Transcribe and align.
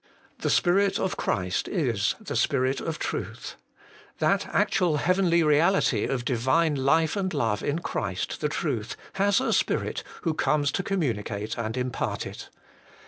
The 0.39 0.49
Spirit 0.49 0.97
of 0.97 1.15
Christ 1.15 1.67
is 1.67 2.15
the 2.19 2.35
Spirit 2.35 2.81
of 2.81 2.97
Truth; 2.97 3.55
that 4.17 4.47
actual 4.47 4.97
heavenly 4.97 5.43
reality 5.43 6.05
of 6.05 6.25
Divine 6.25 6.73
life 6.73 7.15
and 7.15 7.31
love 7.31 7.61
in 7.63 7.77
Christ, 7.77 8.41
the 8.41 8.49
Truth, 8.49 8.95
has 9.13 9.39
a 9.39 9.53
Spirit, 9.53 10.01
who 10.23 10.33
comes 10.33 10.71
to 10.71 10.81
com 10.81 11.01
municate 11.01 11.55
and 11.55 11.77
impart 11.77 12.25
it. 12.25 12.49